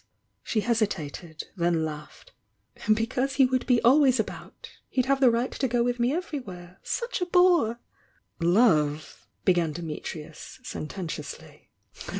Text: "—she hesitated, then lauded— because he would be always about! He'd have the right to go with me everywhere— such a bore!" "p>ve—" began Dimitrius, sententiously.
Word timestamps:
"—she 0.43 0.61
hesitated, 0.61 1.43
then 1.55 1.85
lauded— 1.85 2.31
because 2.95 3.35
he 3.35 3.45
would 3.45 3.67
be 3.67 3.79
always 3.83 4.19
about! 4.19 4.71
He'd 4.89 5.05
have 5.05 5.19
the 5.19 5.29
right 5.29 5.51
to 5.51 5.67
go 5.67 5.83
with 5.83 5.99
me 5.99 6.11
everywhere— 6.11 6.79
such 6.97 7.21
a 7.21 7.25
bore!" 7.27 7.79
"p>ve—" 8.39 8.99
began 9.45 9.73
Dimitrius, 9.75 10.59
sententiously. 10.65 11.69